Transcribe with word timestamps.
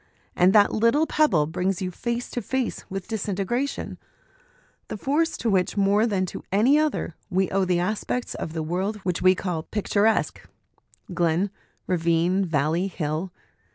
And 0.35 0.51
that 0.53 0.73
little 0.73 1.05
pebble 1.05 1.45
brings 1.45 1.79
you 1.79 1.91
face 1.91 2.31
to 2.31 2.41
face 2.41 2.85
with 2.89 3.07
disintegration, 3.07 3.99
the 4.87 4.97
force 4.97 5.37
to 5.37 5.47
which, 5.47 5.77
more 5.77 6.07
than 6.07 6.25
to 6.25 6.43
any 6.51 6.79
other, 6.79 7.13
we 7.29 7.51
owe 7.51 7.65
the 7.65 7.79
aspects 7.79 8.33
of 8.33 8.53
the 8.53 8.63
world 8.63 8.95
which 9.03 9.21
we 9.21 9.35
call 9.35 9.61
picturesque 9.61 10.41
glen, 11.13 11.51
ravine, 11.85 12.43
valley, 12.43 12.87
hill. 12.87 13.31